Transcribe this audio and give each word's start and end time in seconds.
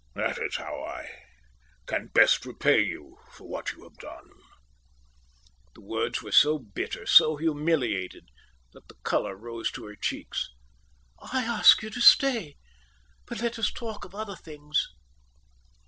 That 0.15 0.39
is 0.39 0.55
how 0.55 0.83
I 0.83 1.07
can 1.85 2.07
best 2.07 2.43
repay 2.43 2.81
you 2.81 3.19
for 3.31 3.47
what 3.47 3.73
you 3.73 3.83
have 3.83 3.99
done." 3.99 4.31
The 5.75 5.81
words 5.83 6.23
were 6.23 6.31
so 6.31 6.57
bitter, 6.57 7.05
so 7.05 7.35
humiliated, 7.35 8.31
that 8.73 8.87
the 8.87 8.95
colour 9.03 9.35
rose 9.35 9.69
to 9.73 9.85
her 9.85 9.95
cheeks. 9.95 10.49
"I 11.19 11.43
ask 11.45 11.83
you 11.83 11.91
to 11.91 12.01
stay. 12.01 12.55
But 13.27 13.43
let 13.43 13.59
us 13.59 13.71
talk 13.71 14.03
of 14.03 14.15
other 14.15 14.35
things." 14.35 14.87